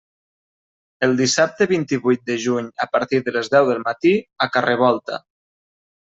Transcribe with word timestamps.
El 1.07 1.11
dissabte 1.19 1.67
vint-i-vuit 1.71 2.23
de 2.31 2.37
juny 2.47 2.71
a 2.87 2.89
partir 2.95 3.21
de 3.29 3.35
les 3.37 3.51
deu 3.57 3.69
del 3.69 3.83
matí 3.91 4.15
a 4.47 4.49
Ca 4.57 4.67
Revolta. 4.69 5.23